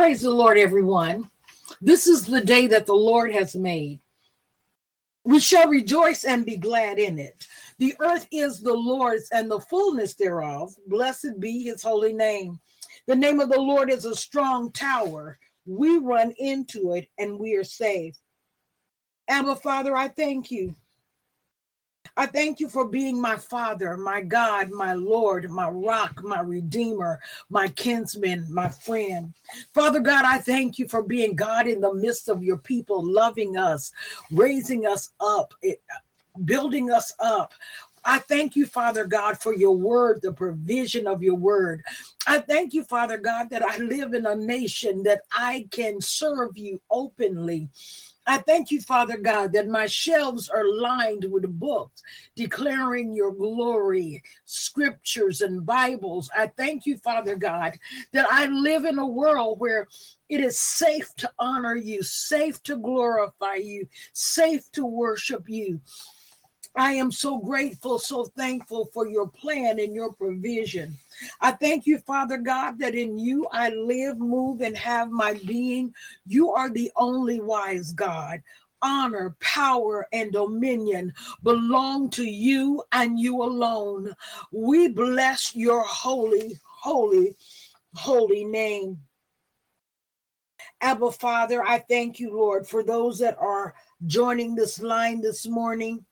[0.00, 1.30] Praise the Lord, everyone.
[1.82, 4.00] This is the day that the Lord has made.
[5.26, 7.46] We shall rejoice and be glad in it.
[7.78, 10.74] The earth is the Lord's and the fullness thereof.
[10.86, 12.58] Blessed be his holy name.
[13.08, 15.38] The name of the Lord is a strong tower.
[15.66, 18.20] We run into it and we are saved.
[19.28, 20.74] Abba, Father, I thank you.
[22.16, 27.20] I thank you for being my Father, my God, my Lord, my rock, my Redeemer,
[27.48, 29.32] my kinsman, my friend.
[29.72, 33.56] Father God, I thank you for being God in the midst of your people, loving
[33.56, 33.92] us,
[34.30, 35.74] raising us up, eh,
[36.44, 37.52] building us up.
[38.04, 41.82] I thank you, Father God, for your word, the provision of your word.
[42.26, 46.56] I thank you, Father God, that I live in a nation that I can serve
[46.56, 47.68] you openly
[48.26, 52.02] I thank you, Father God, that my shelves are lined with books
[52.36, 56.30] declaring your glory, scriptures, and Bibles.
[56.36, 57.78] I thank you, Father God,
[58.12, 59.88] that I live in a world where
[60.28, 65.80] it is safe to honor you, safe to glorify you, safe to worship you.
[66.76, 70.96] I am so grateful, so thankful for your plan and your provision.
[71.40, 75.92] I thank you, Father God, that in you I live, move, and have my being.
[76.26, 78.40] You are the only wise God.
[78.82, 81.12] Honor, power, and dominion
[81.42, 84.14] belong to you and you alone.
[84.52, 87.36] We bless your holy, holy,
[87.94, 88.98] holy name.
[90.80, 93.74] Abba, Father, I thank you, Lord, for those that are
[94.06, 96.06] joining this line this morning.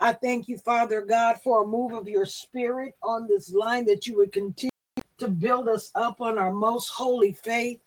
[0.00, 4.06] I thank you, Father God, for a move of your spirit on this line that
[4.06, 4.70] you would continue
[5.18, 7.80] to build us up on our most holy faith.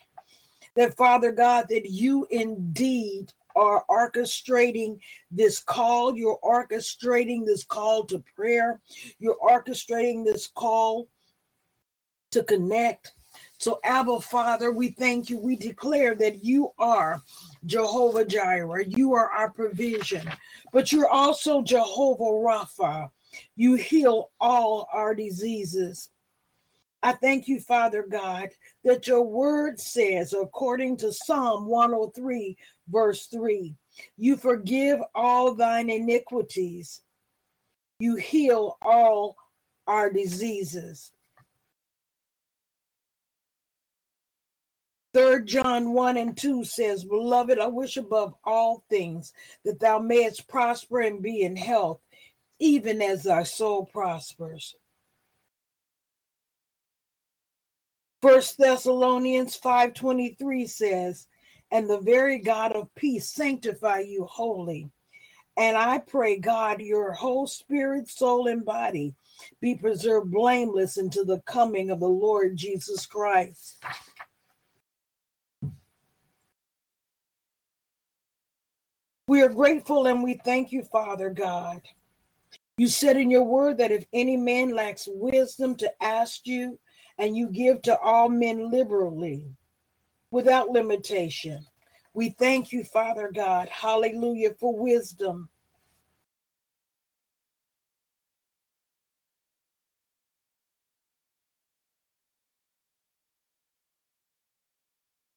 [0.75, 4.99] That, Father God, that you indeed are orchestrating
[5.31, 6.17] this call.
[6.17, 8.81] You're orchestrating this call to prayer.
[9.19, 11.07] You're orchestrating this call
[12.31, 13.13] to connect.
[13.57, 15.39] So, Abba, Father, we thank you.
[15.39, 17.21] We declare that you are
[17.65, 18.85] Jehovah Jireh.
[18.85, 20.29] You are our provision,
[20.73, 23.09] but you're also Jehovah Rapha.
[23.55, 26.09] You heal all our diseases.
[27.01, 28.49] I thank you, Father God,
[28.83, 32.57] that your word says, according to Psalm 103,
[32.89, 33.75] verse 3,
[34.17, 37.01] you forgive all thine iniquities,
[37.99, 39.37] you heal all
[39.87, 41.11] our diseases.
[45.15, 49.31] Third John 1 and 2 says, Beloved, I wish above all things
[49.63, 52.01] that thou mayest prosper and be in health,
[52.59, 54.75] even as thy soul prospers.
[58.21, 61.27] First Thessalonians 5:23 says,
[61.71, 64.89] And the very God of peace sanctify you wholly.
[65.55, 69.15] And I pray, God, your whole spirit, soul, and body
[69.61, 73.81] be preserved blameless until the coming of the Lord Jesus Christ.
[79.27, 81.81] We are grateful and we thank you, Father God.
[82.77, 86.77] You said in your word that if any man lacks wisdom to ask you,
[87.17, 89.41] and you give to all men liberally
[90.31, 91.65] without limitation.
[92.13, 93.69] We thank you, Father God.
[93.69, 95.49] Hallelujah for wisdom.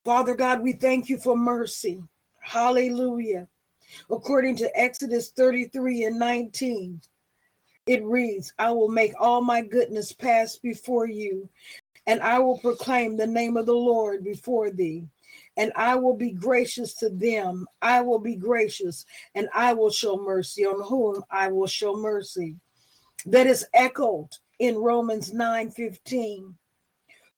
[0.05, 2.03] Father God, we thank you for mercy.
[2.41, 3.47] Hallelujah
[4.10, 7.00] according to Exodus 33 and 19.
[7.87, 11.49] It reads, I will make all my goodness pass before you,
[12.06, 15.06] and I will proclaim the name of the Lord before thee.
[15.56, 17.67] And I will be gracious to them.
[17.82, 19.05] I will be gracious,
[19.35, 22.56] and I will show mercy on whom I will show mercy.
[23.26, 26.55] That is echoed in Romans 9 15.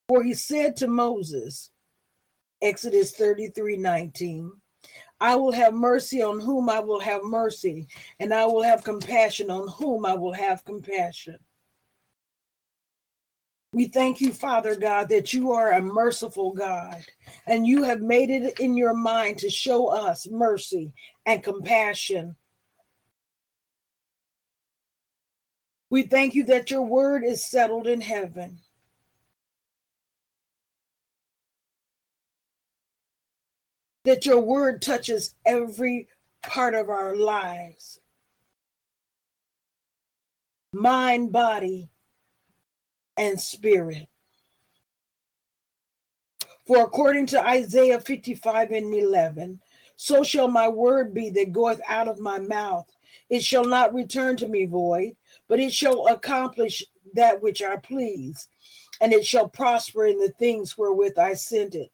[0.09, 1.71] For he said to Moses,
[2.61, 4.53] Exodus 33 19,
[5.21, 7.89] I will have mercy on whom I will have mercy,
[8.19, 11.39] and I will have compassion on whom I will have compassion.
[13.73, 17.05] We thank you, Father God, that you are a merciful God,
[17.47, 20.93] and you have made it in your mind to show us mercy
[21.27, 22.35] and compassion.
[25.91, 28.59] We thank you that your word is settled in heaven.
[34.05, 36.09] That your word touches every
[36.43, 38.01] part of our lives
[40.73, 41.91] mind, body,
[43.17, 44.09] and spirit.
[46.67, 49.61] For according to Isaiah 55 and 11,
[49.97, 52.87] so shall my word be that goeth out of my mouth.
[53.29, 55.17] It shall not return to me void,
[55.49, 58.49] but it shall accomplish that which I please,
[59.01, 61.91] and it shall prosper in the things wherewith I sent it.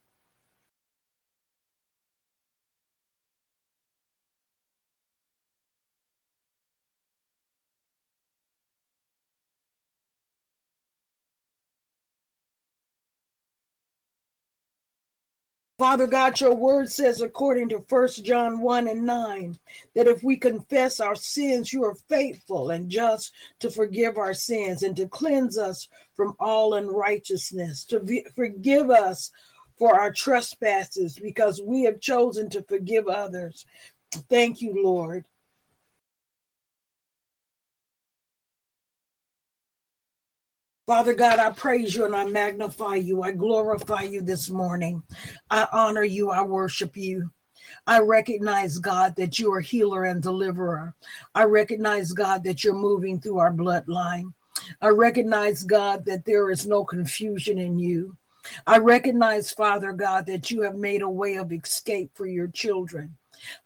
[15.78, 19.58] Father God, your word says, according to First John 1 and 9,
[19.94, 24.82] that if we confess our sins, you are faithful and just to forgive our sins
[24.82, 29.30] and to cleanse us from all unrighteousness, to forgive us
[29.78, 33.66] for our trespasses because we have chosen to forgive others.
[34.30, 35.26] Thank you, Lord.
[40.86, 43.24] Father God, I praise you and I magnify you.
[43.24, 45.02] I glorify you this morning.
[45.50, 46.30] I honor you.
[46.30, 47.28] I worship you.
[47.88, 50.94] I recognize, God, that you are healer and deliverer.
[51.34, 54.32] I recognize, God, that you're moving through our bloodline.
[54.80, 58.16] I recognize, God, that there is no confusion in you.
[58.68, 63.16] I recognize, Father God, that you have made a way of escape for your children.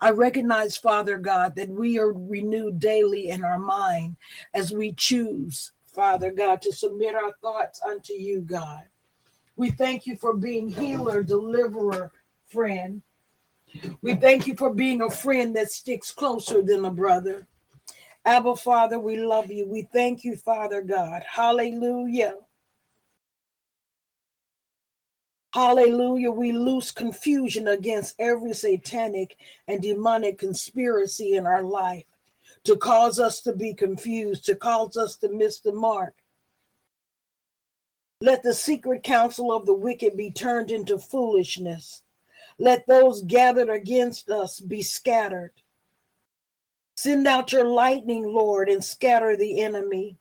[0.00, 4.16] I recognize, Father God, that we are renewed daily in our mind
[4.54, 8.84] as we choose Father God, to submit our thoughts unto you, God.
[9.56, 12.10] We thank you for being healer, deliverer,
[12.46, 13.02] friend.
[14.00, 17.46] We thank you for being a friend that sticks closer than a brother.
[18.24, 19.68] Abba, Father, we love you.
[19.68, 21.22] We thank you, Father God.
[21.30, 22.36] Hallelujah.
[25.52, 26.30] Hallelujah.
[26.30, 29.36] We loose confusion against every satanic
[29.68, 32.04] and demonic conspiracy in our life
[32.64, 36.14] to cause us to be confused, to cause us to miss the mark.
[38.20, 42.02] Let the secret counsel of the wicked be turned into foolishness.
[42.58, 45.52] Let those gathered against us be scattered.
[46.96, 50.18] Send out your lightning, Lord, and scatter the enemy.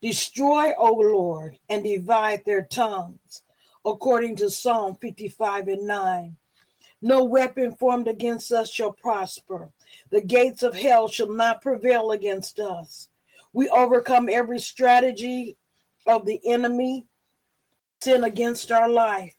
[0.00, 3.42] Destroy, O Lord, and divide their tongues,
[3.84, 6.36] according to Psalm 55 and 9.
[7.02, 9.70] No weapon formed against us shall prosper.
[10.10, 13.08] The gates of hell shall not prevail against us.
[13.52, 15.56] We overcome every strategy
[16.06, 17.06] of the enemy,
[18.00, 19.34] sin against our life.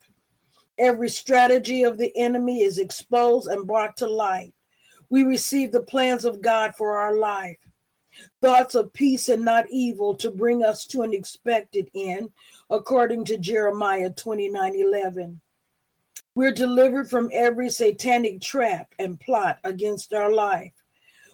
[0.78, 4.54] Every strategy of the enemy is exposed and brought to light.
[5.10, 7.58] We receive the plans of God for our life.
[8.42, 12.30] Thoughts of peace and not evil to bring us to an expected end,
[12.70, 15.42] according to Jeremiah 29 11.
[16.34, 20.72] We're delivered from every satanic trap and plot against our life.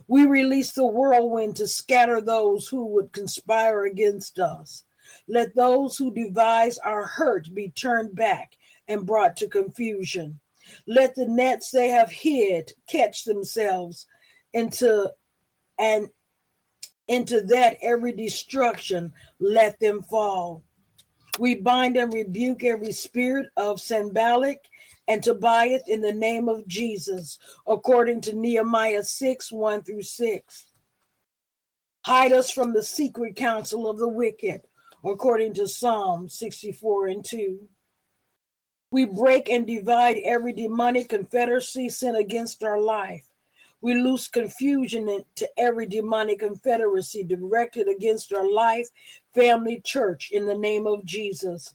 [0.08, 4.84] We release the whirlwind to scatter those who would conspire against us.
[5.28, 8.54] Let those who devise our hurt be turned back
[8.88, 10.40] and brought to confusion.
[10.88, 14.08] Let the nets they have hid catch themselves
[14.54, 15.12] into
[15.78, 16.10] and
[17.08, 20.64] into that every destruction let them fall.
[21.40, 24.58] We bind and rebuke every spirit of Sanballat
[25.08, 30.66] and Tobiah in the name of Jesus, according to Nehemiah 6 1 through 6.
[32.06, 34.62] Hide us from the secret counsel of the wicked,
[35.04, 37.60] according to Psalm 64 and 2.
[38.92, 43.28] We break and divide every demonic confederacy sent against our life.
[43.82, 48.88] We loose confusion to every demonic confederacy directed against our life,
[49.36, 51.74] family, church in the name of Jesus.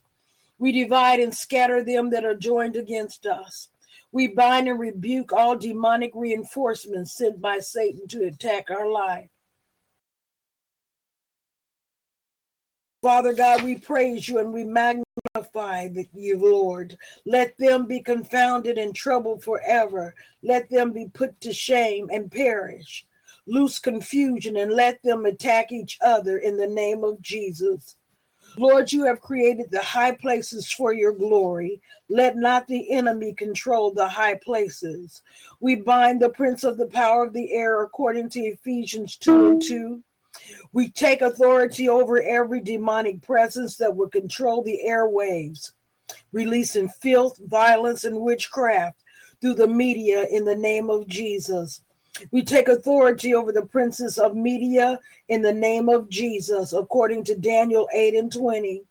[0.58, 3.68] We divide and scatter them that are joined against us.
[4.12, 9.28] We bind and rebuke all demonic reinforcements sent by Satan to attack our life.
[13.02, 16.96] Father God, we praise you and we magnify you, Lord.
[17.26, 20.14] Let them be confounded and troubled forever.
[20.44, 23.04] Let them be put to shame and perish.
[23.48, 27.96] Loose confusion and let them attack each other in the name of Jesus.
[28.56, 31.80] Lord, you have created the high places for your glory.
[32.08, 35.22] Let not the enemy control the high places.
[35.60, 39.62] We bind the prince of the power of the air according to Ephesians 2 and
[39.62, 40.02] 2.
[40.72, 45.72] We take authority over every demonic presence that would control the airwaves,
[46.32, 49.02] releasing filth, violence, and witchcraft
[49.40, 51.82] through the media in the name of Jesus.
[52.30, 57.34] We take authority over the princes of media in the name of Jesus, according to
[57.34, 58.82] Daniel 8 and 20.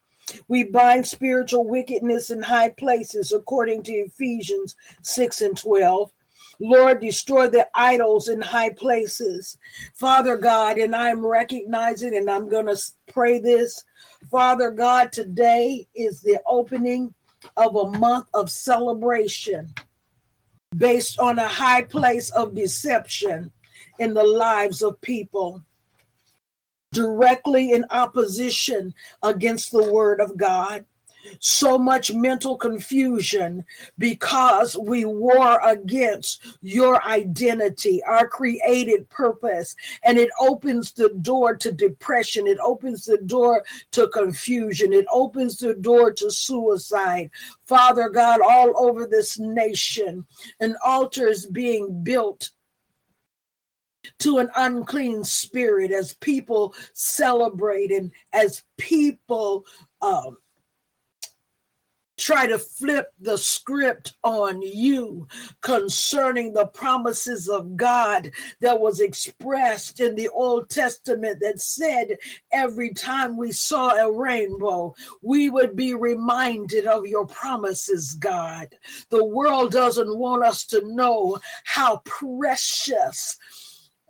[0.48, 6.12] We bind spiritual wickedness in high places, according to Ephesians 6 and 12.
[6.60, 9.58] Lord, destroy the idols in high places.
[9.96, 12.78] Father God, and I'm recognizing and I'm going to
[13.12, 13.84] pray this.
[14.30, 17.13] Father God, today is the opening
[17.58, 19.74] of a month of celebration
[20.75, 23.51] based on a high place of deception
[24.00, 25.63] in the lives of people
[26.92, 30.86] directly in opposition against the word of God
[31.40, 33.66] so much mental confusion
[33.98, 39.75] because we war against your identity, our created purpose.
[40.04, 45.58] And it opens the door to depression, it opens the door to confusion, it opens
[45.58, 47.30] the door to suicide.
[47.66, 50.25] Father God, all over this nation,
[50.60, 52.51] an altar is being built
[54.20, 59.66] to an unclean spirit as people celebrate and as people
[60.01, 60.38] um,
[62.22, 65.28] try to flip the script on you
[65.62, 72.18] concerning the promises of God that was expressed in the Old Testament that said
[72.51, 78.68] every time we saw a rainbow, we would be reminded of your promises, God.
[79.10, 83.38] The world doesn't want us to know how precious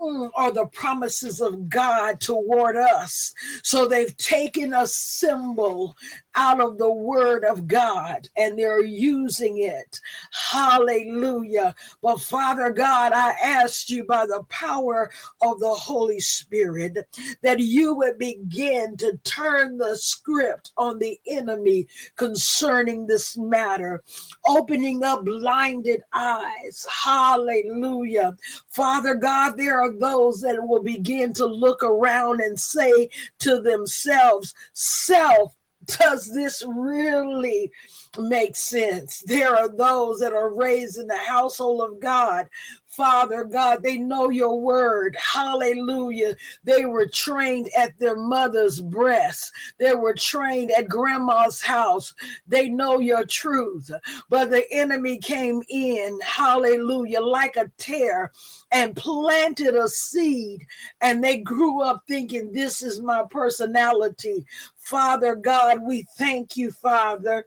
[0.02, 3.34] mm, are the promises of God toward us.
[3.64, 5.96] So they've taken a symbol
[6.36, 10.00] out of the word of God and they're using it.
[10.32, 11.76] Hallelujah.
[12.02, 15.12] But Father God, I asked you by the power
[15.42, 16.98] of the Holy Spirit
[17.42, 24.04] that you would begin to turn the script on the enemy concerning this matter,
[24.48, 26.86] opening up blinded eyes.
[26.90, 28.36] Hallelujah.
[28.70, 33.10] Father God, there are those that will begin to look around and say
[33.40, 35.54] to themselves, self
[35.98, 37.72] does this really
[38.20, 39.24] make sense?
[39.26, 42.48] There are those that are raised in the household of God
[42.92, 45.16] Father God, they know your word.
[45.16, 46.36] Hallelujah.
[46.66, 52.14] They were trained at their mother's breast, they were trained at grandma's house.
[52.48, 53.90] They know your truth.
[54.30, 58.32] But the enemy came in, hallelujah, like a tear
[58.72, 60.66] and planted a seed,
[61.00, 64.46] and they grew up thinking, This is my personality.
[64.82, 67.46] Father God, we thank you, Father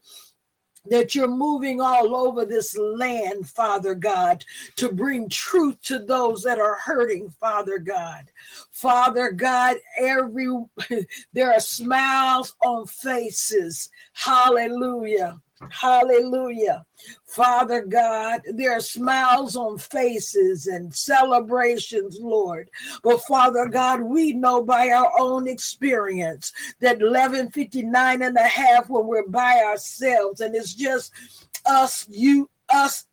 [0.87, 4.45] that you're moving all over this land, Father God,
[4.77, 8.31] to bring truth to those that are hurting, Father God.
[8.71, 10.49] Father God, every
[11.33, 13.89] there are smiles on faces.
[14.13, 15.41] Hallelujah.
[15.71, 16.85] Hallelujah.
[17.27, 22.71] Father God, there are smiles on faces and celebrations, Lord.
[23.03, 29.07] But Father God, we know by our own experience that 1159 and a half when
[29.07, 31.13] we're by ourselves and it's just
[31.67, 33.05] us, you, us,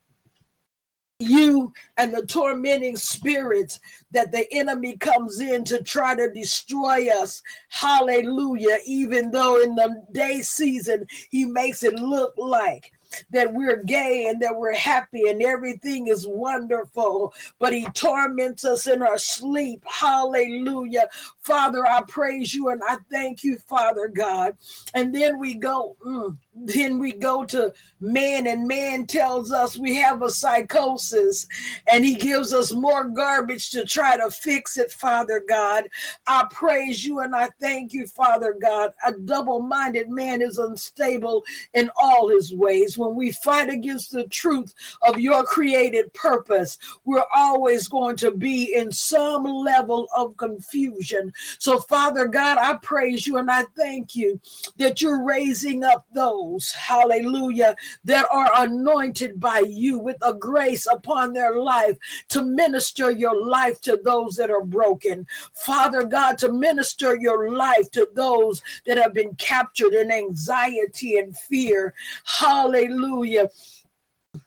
[1.21, 3.79] you and the tormenting spirits
[4.11, 7.41] that the enemy comes in to try to destroy us.
[7.69, 8.79] Hallelujah.
[8.85, 12.91] Even though in the day season, he makes it look like
[13.29, 18.87] that we're gay and that we're happy and everything is wonderful, but He torments us
[18.87, 19.83] in our sleep.
[19.85, 21.07] Hallelujah.
[21.39, 24.55] Father, I praise you and I thank you, Father God.
[24.93, 29.95] And then we go, mm, then we go to man, and man tells us we
[29.95, 31.47] have a psychosis,
[31.91, 35.87] and he gives us more garbage to try to fix it, Father God.
[36.27, 38.91] I praise you and I thank you, Father God.
[39.05, 41.43] A double minded man is unstable
[41.73, 42.97] in all his ways.
[42.97, 48.75] When we fight against the truth of your created purpose, we're always going to be
[48.75, 51.33] in some level of confusion.
[51.59, 54.39] So, Father God, I praise you and I thank you
[54.77, 61.33] that you're raising up those, hallelujah, that are anointed by you with a grace upon
[61.33, 61.97] their life
[62.29, 65.27] to minister your life to those that are broken.
[65.53, 71.37] Father God, to minister your life to those that have been captured in anxiety and
[71.37, 71.93] fear.
[72.23, 73.49] Hallelujah.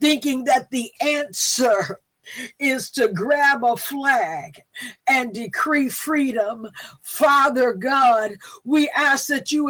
[0.00, 2.00] Thinking that the answer
[2.58, 4.62] is to grab a flag
[5.06, 6.68] and decree freedom.
[7.02, 8.32] Father God,
[8.64, 9.68] we ask that you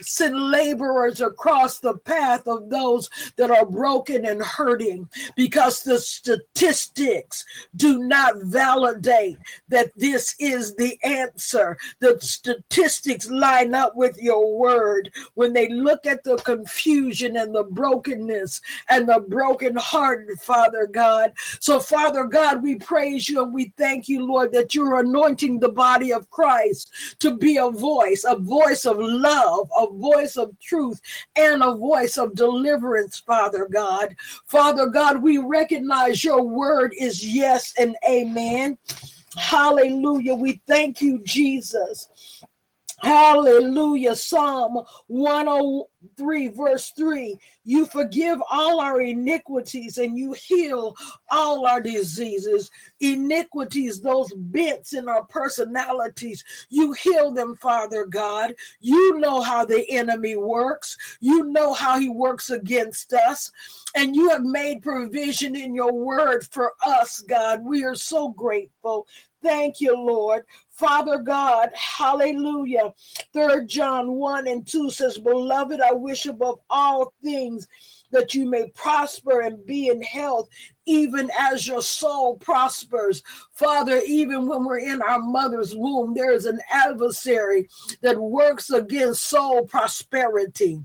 [0.00, 7.44] send laborers across the path of those that are broken and hurting because the statistics
[7.76, 11.76] do not validate that this is the answer.
[12.00, 17.64] The statistics line up with your word when they look at the confusion and the
[17.64, 21.32] brokenness and the broken hearted, Father God.
[21.60, 25.68] So, Father God, we praise you and we thank you, Lord, that you're anointing the
[25.68, 31.00] body of Christ to be a voice, a voice of love, a voice of truth
[31.36, 34.14] and a voice of deliverance, Father God.
[34.46, 38.78] Father God, we recognize your word is yes and amen.
[39.36, 40.34] Hallelujah.
[40.34, 42.08] We thank you, Jesus.
[43.00, 44.14] Hallelujah.
[44.14, 47.36] Psalm 103, verse 3.
[47.64, 50.96] You forgive all our iniquities and you heal
[51.30, 52.70] all our diseases.
[53.00, 58.54] Iniquities, those bents in our personalities, you heal them, Father God.
[58.80, 63.50] You know how the enemy works, you know how he works against us,
[63.94, 67.64] and you have made provision in your word for us, God.
[67.64, 69.06] We are so grateful.
[69.42, 70.44] Thank you, Lord.
[70.82, 72.92] Father God, hallelujah.
[73.32, 77.68] Third John 1 and 2 says, Beloved, I wish above all things
[78.10, 80.48] that you may prosper and be in health,
[80.84, 83.22] even as your soul prospers.
[83.52, 87.68] Father, even when we're in our mother's womb, there is an adversary
[88.00, 90.80] that works against soul prosperity.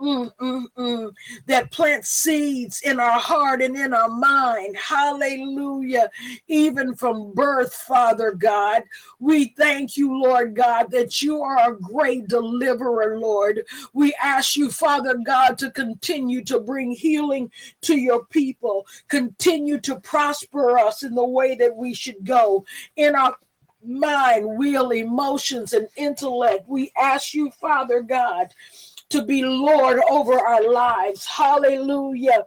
[0.00, 1.12] Mm, mm, mm,
[1.46, 4.76] that plants seeds in our heart and in our mind.
[4.76, 6.10] Hallelujah.
[6.48, 8.82] Even from birth, Father God.
[9.20, 13.62] We thank you, Lord God, that you are a great deliverer, Lord.
[13.92, 17.50] We ask you, Father God, to continue to bring healing
[17.82, 23.14] to your people, continue to prosper us in the way that we should go in
[23.14, 23.36] our
[23.86, 26.66] mind, will, emotions, and intellect.
[26.66, 28.52] We ask you, Father God
[29.14, 31.24] to be Lord over our lives.
[31.24, 32.44] Hallelujah.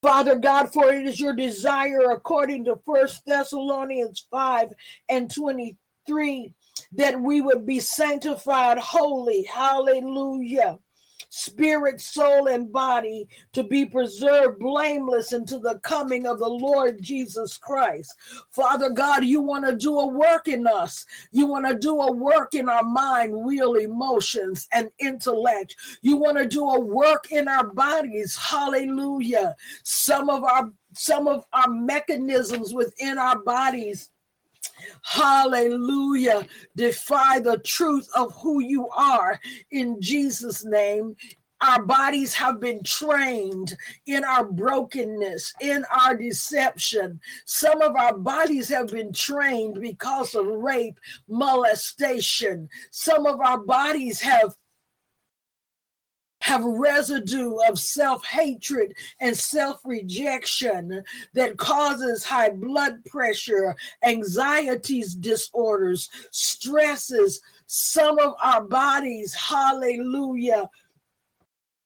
[0.00, 4.72] Father God, for it is your desire, according to First Thessalonians 5
[5.10, 6.54] and 23,
[6.92, 9.42] that we would be sanctified wholly.
[9.42, 10.78] Hallelujah
[11.32, 17.56] spirit, soul, and body to be preserved blameless until the coming of the Lord Jesus
[17.56, 18.14] Christ.
[18.50, 21.06] Father God, you want to do a work in us.
[21.30, 25.74] You want to do a work in our mind, will, emotions, and intellect.
[26.02, 28.36] You want to do a work in our bodies.
[28.36, 29.56] Hallelujah.
[29.84, 34.10] Some of our some of our mechanisms within our bodies
[35.02, 36.46] Hallelujah.
[36.76, 41.16] Defy the truth of who you are in Jesus' name.
[41.60, 47.20] Our bodies have been trained in our brokenness, in our deception.
[47.46, 50.98] Some of our bodies have been trained because of rape,
[51.28, 52.68] molestation.
[52.90, 54.56] Some of our bodies have
[56.42, 61.02] have residue of self hatred and self rejection
[61.34, 67.40] that causes high blood pressure, anxieties, disorders, stresses.
[67.68, 70.68] Some of our bodies, hallelujah,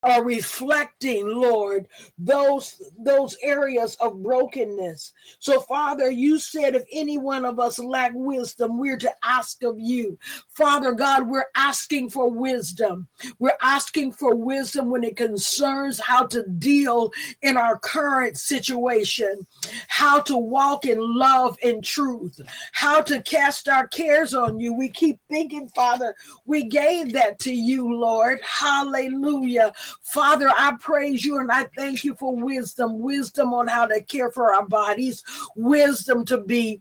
[0.06, 5.12] are reflecting lord those those areas of brokenness.
[5.40, 9.80] So father you said if any one of us lack wisdom we're to ask of
[9.80, 10.16] you.
[10.56, 13.08] Father god we're asking for wisdom.
[13.40, 19.44] We're asking for wisdom when it concerns how to deal in our current situation
[19.88, 22.40] how to walk in love and truth
[22.70, 24.72] how to cast our cares on you.
[24.72, 26.14] We keep thinking father
[26.44, 28.38] we gave that to you lord.
[28.44, 34.00] Hallelujah Father, I praise you and I thank you for wisdom, wisdom on how to
[34.02, 35.22] care for our bodies,
[35.56, 36.80] wisdom to be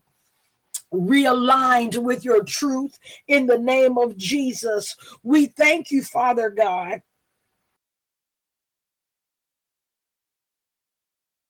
[0.94, 2.98] realigned with your truth
[3.28, 4.96] in the name of Jesus.
[5.24, 7.02] We thank you, Father God.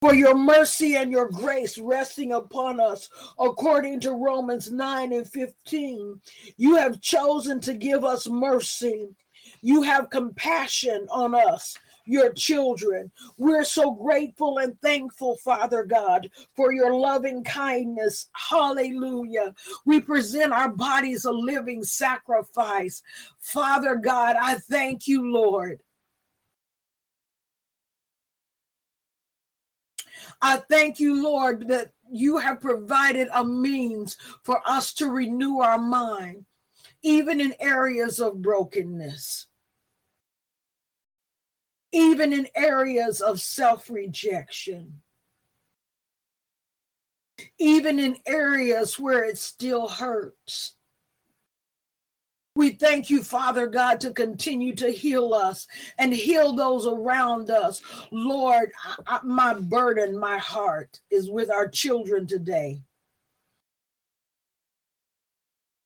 [0.01, 6.21] For your mercy and your grace resting upon us, according to Romans 9 and 15.
[6.57, 9.15] You have chosen to give us mercy
[9.65, 11.75] you have compassion on us,
[12.05, 13.11] your children.
[13.39, 18.29] We're so grateful and thankful, Father God, for your loving kindness.
[18.33, 19.55] Hallelujah.
[19.83, 23.01] We present our bodies a living sacrifice.
[23.39, 25.79] Father God, I thank you, Lord.
[30.43, 35.79] I thank you, Lord, that you have provided a means for us to renew our
[35.79, 36.45] mind,
[37.01, 39.47] even in areas of brokenness
[41.95, 45.01] even in areas of self rejection,
[47.57, 50.73] even in areas where it still hurts.
[52.57, 57.81] We thank you, Father God, to continue to heal us and heal those around us.
[58.11, 58.71] Lord,
[59.07, 62.81] I, my burden, my heart is with our children today.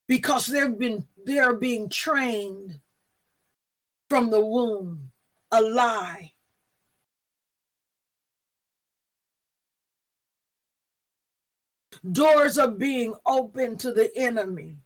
[0.07, 2.79] Because they've been they're being trained
[4.09, 5.11] from the womb
[5.51, 6.33] a lie.
[12.11, 14.77] Doors are being opened to the enemy.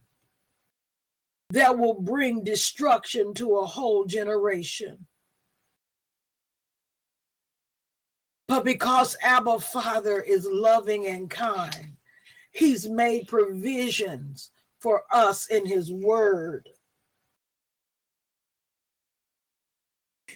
[1.52, 5.06] that will bring destruction to a whole generation.
[8.48, 11.98] But because Abba Father is loving and kind,
[12.52, 16.70] He's made provisions for us in His Word.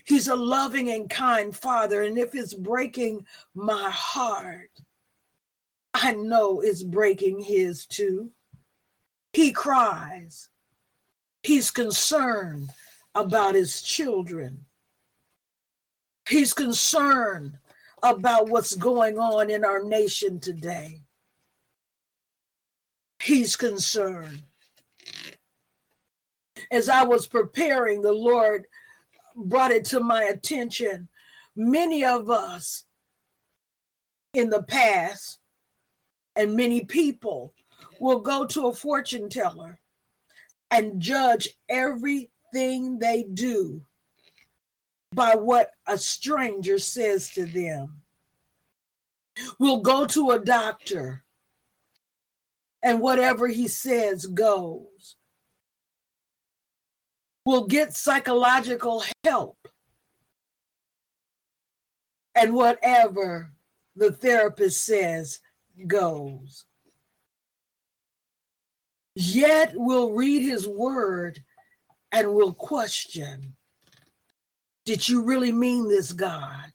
[0.08, 2.04] He's a loving and kind Father.
[2.04, 4.72] And if it's breaking my heart,
[5.94, 8.32] I know it's breaking His too.
[9.34, 10.48] He cries,
[11.44, 12.70] He's concerned
[13.16, 14.66] about His children.
[16.30, 17.58] He's concerned
[18.02, 21.02] about what's going on in our nation today.
[23.22, 24.44] He's concerned.
[26.72, 28.68] As I was preparing, the Lord
[29.38, 31.08] brought it to my attention.
[31.56, 32.84] Many of us
[34.34, 35.40] in the past,
[36.36, 37.54] and many people
[38.00, 39.80] will go to a fortune teller
[40.70, 43.82] and judge everything they do
[45.14, 48.02] by what a stranger says to them.
[49.60, 51.24] We'll go to a doctor
[52.84, 55.17] and whatever he says goes.
[57.48, 59.70] We'll get psychological help
[62.36, 63.54] and whatever
[63.96, 65.40] the therapist says
[65.88, 66.66] goes.
[69.16, 71.42] Yet we'll read his word
[72.12, 73.56] and we'll question
[74.86, 76.74] did you really mean this, God?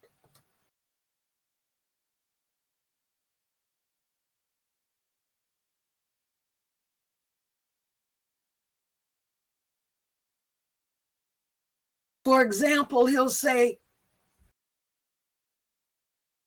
[12.24, 13.78] For example, he'll say,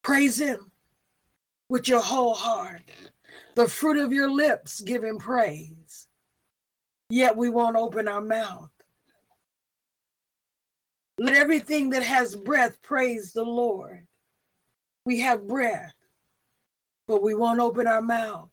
[0.03, 0.71] Praise him
[1.67, 2.83] with your whole heart.
[3.55, 6.07] The fruit of your lips give him praise.
[7.09, 8.69] Yet we won't open our mouth.
[11.17, 14.05] Let everything that has breath praise the Lord.
[15.05, 15.93] We have breath,
[17.07, 18.49] but we won't open our mouth.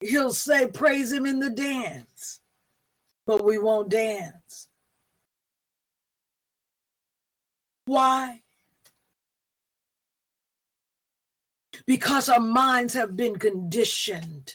[0.00, 2.40] He'll say, Praise him in the dance,
[3.28, 4.68] but we won't dance.
[7.84, 8.40] Why?
[11.86, 14.54] Because our minds have been conditioned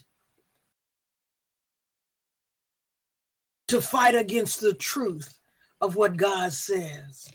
[3.68, 5.36] to fight against the truth
[5.80, 7.28] of what God says.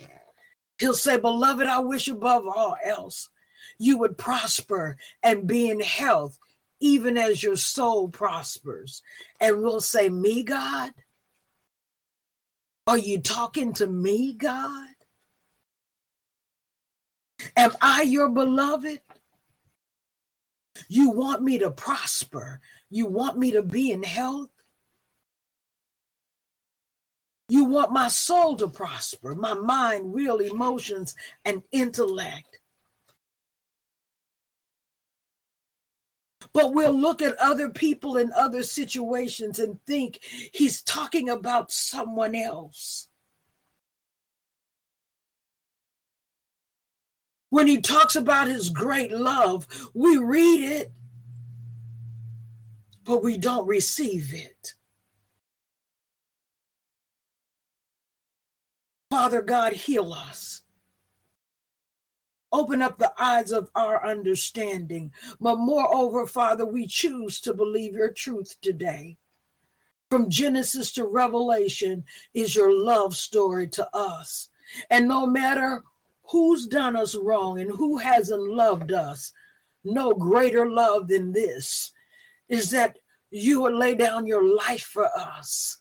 [0.80, 3.28] He'll say, Beloved, I wish above all else
[3.78, 6.36] you would prosper and be in health,
[6.80, 9.02] even as your soul prospers.
[9.38, 10.92] And we'll say, Me, God?
[12.88, 14.88] Are you talking to me, God?
[17.54, 19.02] Am I your beloved?
[20.88, 22.62] You want me to prosper.
[22.88, 24.48] You want me to be in health.
[27.50, 32.57] You want my soul to prosper, my mind, will, emotions, and intellect.
[36.52, 40.20] But we'll look at other people in other situations and think
[40.52, 43.08] he's talking about someone else.
[47.50, 50.92] When he talks about his great love, we read it,
[53.04, 54.74] but we don't receive it.
[59.10, 60.62] Father God, heal us.
[62.52, 65.12] Open up the eyes of our understanding.
[65.40, 69.18] But moreover, Father, we choose to believe your truth today.
[70.10, 74.48] From Genesis to Revelation is your love story to us.
[74.88, 75.82] And no matter
[76.22, 79.32] who's done us wrong and who hasn't loved us,
[79.84, 81.92] no greater love than this
[82.48, 82.98] is that
[83.30, 85.78] you would lay down your life for us.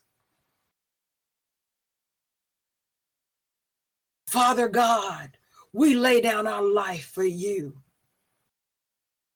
[4.26, 5.37] Father God,
[5.78, 7.72] we lay down our life for you.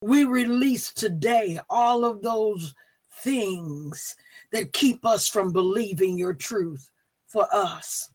[0.01, 2.75] We release today all of those
[3.21, 4.13] things
[4.51, 6.89] that keep us from believing your truth
[7.27, 8.09] for us.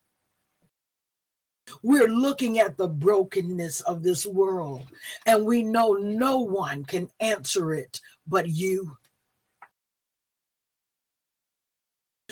[1.83, 4.89] We're looking at the brokenness of this world,
[5.25, 8.95] and we know no one can answer it but you.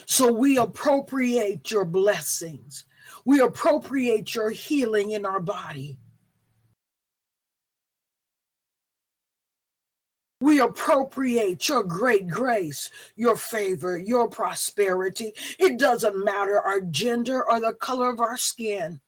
[0.04, 2.84] So we appropriate your blessings.
[3.24, 5.98] We appropriate your healing in our body.
[10.40, 15.32] We appropriate your great grace, your favor, your prosperity.
[15.58, 19.00] It doesn't matter our gender or the color of our skin.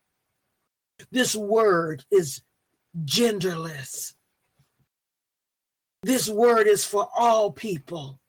[1.10, 2.42] This word is
[3.04, 4.14] genderless.
[6.02, 8.20] This word is for all people.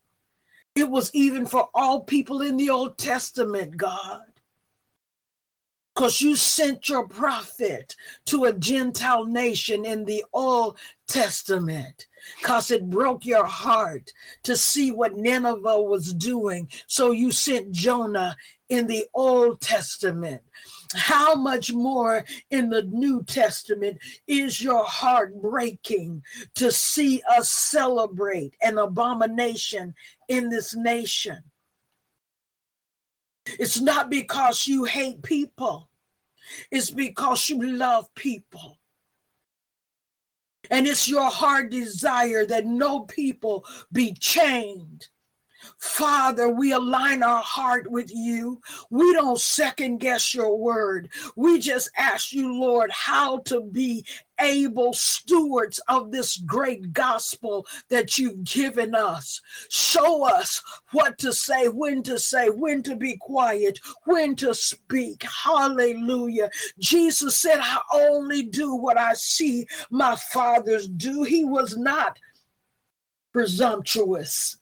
[0.76, 4.22] It was even for all people in the Old Testament, God.
[6.00, 7.94] Because you sent your prophet
[8.28, 10.78] to a Gentile nation in the Old
[11.10, 12.08] Testament
[12.38, 14.10] because it broke your heart
[14.44, 16.70] to see what Nineveh was doing.
[16.88, 18.38] So you sent Jonah
[18.70, 20.42] in the Old Testament.
[20.94, 26.24] How much more in the New Testament is your heart breaking
[26.56, 29.94] to see us celebrate an abomination
[30.30, 31.44] in this nation?
[33.58, 35.89] It's not because you hate people,
[36.72, 38.78] it's because you love people.
[40.70, 45.08] And it's your heart desire that no people be chained
[45.78, 48.62] Father, we align our heart with you.
[48.90, 51.10] We don't second guess your word.
[51.36, 54.06] We just ask you, Lord, how to be
[54.40, 59.42] able stewards of this great gospel that you've given us.
[59.70, 65.24] Show us what to say, when to say, when to be quiet, when to speak.
[65.24, 66.50] Hallelujah.
[66.80, 71.24] Jesus said, I only do what I see my fathers do.
[71.24, 72.18] He was not
[73.34, 74.58] presumptuous.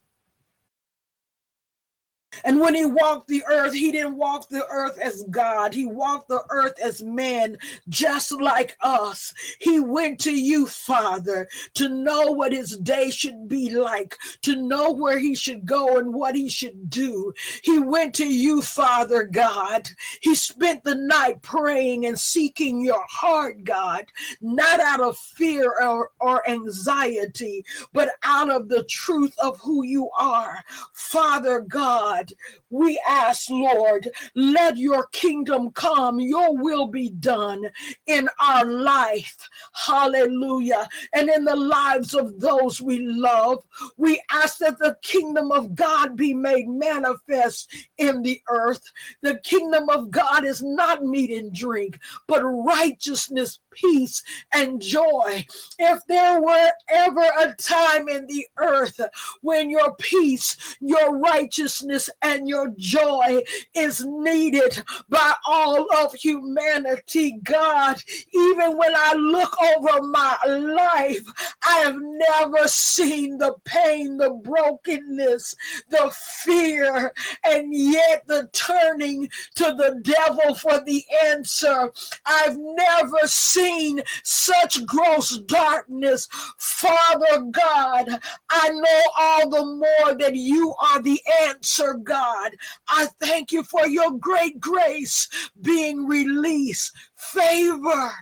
[2.43, 5.73] And when he walked the earth, he didn't walk the earth as God.
[5.73, 7.57] He walked the earth as man,
[7.89, 9.33] just like us.
[9.59, 14.91] He went to you, Father, to know what his day should be like, to know
[14.91, 17.33] where he should go and what he should do.
[17.63, 19.89] He went to you, Father God.
[20.21, 24.05] He spent the night praying and seeking your heart, God,
[24.41, 30.09] not out of fear or, or anxiety, but out of the truth of who you
[30.17, 30.63] are.
[30.93, 32.37] Father God, God,
[32.69, 37.69] we ask, Lord, let your kingdom come, your will be done
[38.05, 39.37] in our life.
[39.73, 40.87] Hallelujah.
[41.13, 43.63] And in the lives of those we love,
[43.97, 48.81] we ask that the kingdom of God be made manifest in the earth.
[49.21, 55.45] The kingdom of God is not meat and drink, but righteousness, peace, and joy.
[55.79, 58.99] If there were ever a time in the earth
[59.41, 63.41] when your peace, your righteousness, and your joy
[63.73, 68.01] is needed by all of humanity, God,
[68.33, 71.25] even when I look over my life,
[71.63, 75.55] I have never seen the pain, the brokenness,
[75.89, 76.11] the
[76.43, 81.91] fear, and yet the turning to the devil for the answer.
[82.25, 86.27] I've never seen seen such gross darkness.
[86.57, 92.46] Father God, I know all the more that you are the answer, God.
[92.89, 95.27] I thank you for your great grace
[95.61, 96.91] being released.
[97.15, 98.13] Favor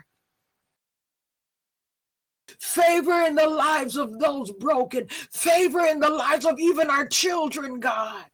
[2.60, 7.80] favor in the lives of those broken, favor in the lives of even our children,
[7.80, 8.26] God,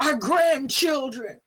[0.00, 1.40] our grandchildren.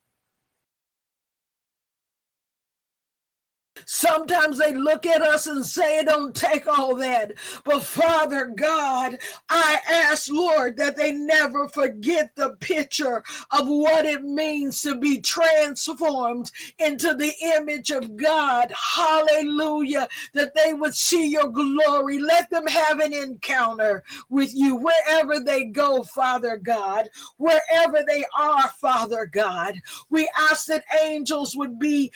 [3.89, 7.32] Sometimes they look at us and say, don't take all that.
[7.63, 14.26] But Father God, I ask, Lord, that they never forget the picture of what it
[14.26, 18.73] means to be transformed into the image of God.
[18.76, 20.10] Hallelujah.
[20.34, 22.19] That they would see your glory.
[22.19, 28.67] Let them have an encounter with you wherever they go, Father God, wherever they are,
[28.82, 29.76] Father God.
[30.10, 32.12] We ask that angels would be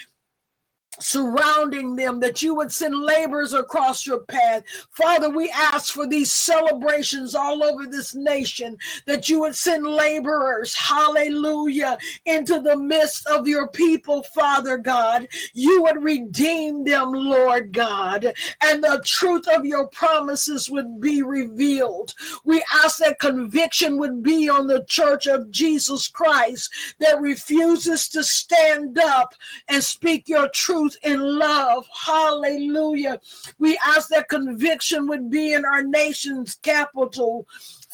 [0.99, 4.63] surrounding them, that you would send laborers across your path.
[4.91, 8.77] Father, we ask for these celebrations all over this nation,
[9.07, 15.27] that you would send laborers, hallelujah, into the midst of your people, Father God.
[15.53, 22.13] You would redeem them, Lord God, and the truth of your promises would be revealed.
[22.43, 28.23] We ask that conviction would be on the church of Jesus Christ that refuses to
[28.23, 29.33] stand up
[29.67, 31.85] and speak your truth truth in love.
[31.93, 33.19] Hallelujah.
[33.59, 37.47] We ask that conviction would be in our nation's capital,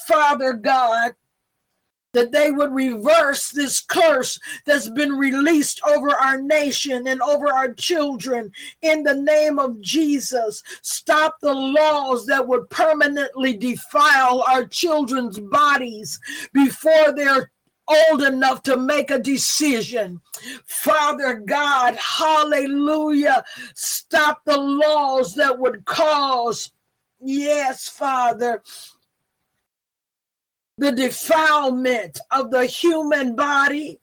[0.07, 1.13] Father God
[2.13, 7.71] that they would reverse this curse that's been released over our nation and over our
[7.73, 10.63] children in the name of Jesus.
[10.81, 16.19] Stop the laws that would permanently defile our children's bodies
[16.53, 17.51] before they're
[17.87, 20.21] old enough to make a decision.
[20.65, 23.43] Father God, hallelujah.
[23.75, 26.71] Stop the laws that would cause,
[27.19, 28.61] yes, Father,
[30.77, 33.99] the defilement of the human body.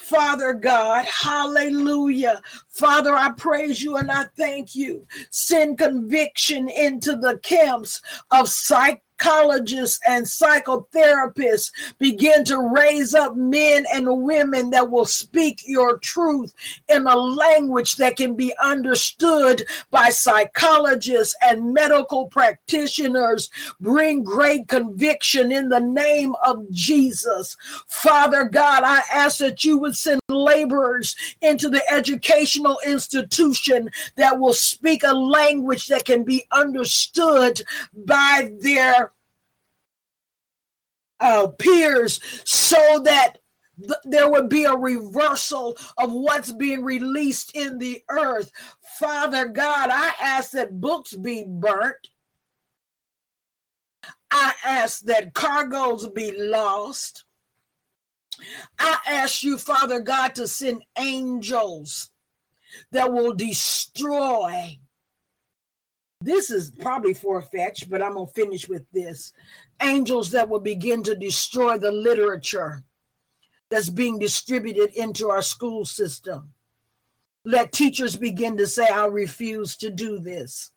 [0.00, 2.42] Father God, hallelujah.
[2.68, 5.06] Father, I praise you and I thank you.
[5.30, 13.86] Send conviction into the camps of psych psychologists and psychotherapists begin to raise up men
[13.92, 16.52] and women that will speak your truth
[16.88, 23.50] in a language that can be understood by psychologists and medical practitioners.
[23.80, 27.56] Bring great conviction in the name of Jesus.
[27.88, 34.54] Father God, I ask that you would send laborers into the educational institution that will
[34.54, 37.62] speak a language that can be understood
[38.04, 39.05] by their
[41.20, 43.38] uh, peers so that
[43.78, 48.50] th- there would be a reversal of what's being released in the earth.
[48.98, 52.08] Father God, I ask that books be burnt.
[54.30, 57.24] I ask that cargoes be lost.
[58.78, 62.10] I ask you, Father God, to send angels
[62.92, 64.78] that will destroy.
[66.20, 69.32] This is probably far fetched, but I'm going to finish with this.
[69.82, 72.82] Angels that will begin to destroy the literature
[73.70, 76.52] that's being distributed into our school system.
[77.44, 80.70] Let teachers begin to say, I refuse to do this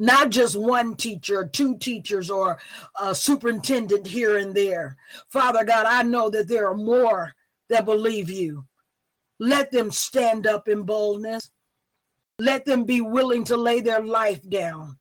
[0.00, 2.58] not just one teacher, two teachers, or
[3.00, 4.96] a superintendent here and there.
[5.28, 7.34] Father God, I know that there are more
[7.68, 8.64] that believe you.
[9.38, 11.50] Let them stand up in boldness.
[12.38, 14.98] Let them be willing to lay their life down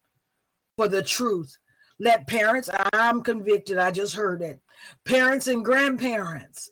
[0.76, 1.58] for the truth.
[2.00, 4.60] Let parents, I'm convicted, I just heard it.
[5.06, 6.72] Parents and grandparents,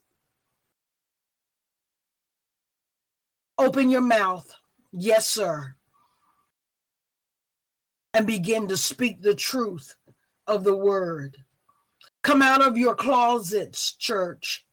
[3.58, 4.50] open your mouth.
[4.94, 5.76] Yes, sir
[8.18, 9.94] and begin to speak the truth
[10.48, 11.38] of the word.
[12.24, 14.66] Come out of your closets, church,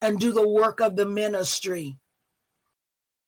[0.00, 1.98] and do the work of the ministry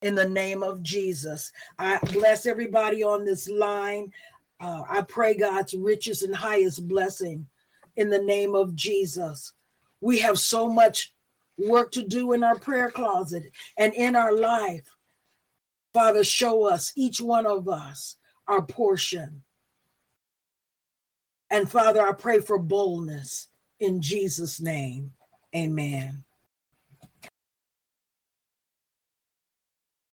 [0.01, 1.51] in the name of Jesus.
[1.77, 4.13] I bless everybody on this line.
[4.59, 7.47] Uh, I pray God's richest and highest blessing
[7.95, 9.53] in the name of Jesus.
[10.01, 11.13] We have so much
[11.57, 13.43] work to do in our prayer closet
[13.77, 14.87] and in our life.
[15.93, 18.15] Father, show us, each one of us,
[18.47, 19.43] our portion.
[21.49, 23.47] And Father, I pray for boldness
[23.79, 25.11] in Jesus' name.
[25.55, 26.23] Amen.